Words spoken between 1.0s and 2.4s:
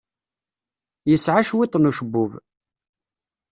Yesɛa cwiṭ n ucebbub.